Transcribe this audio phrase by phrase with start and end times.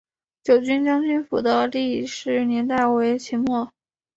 [0.43, 3.71] 九军将军府的历史年代为明末。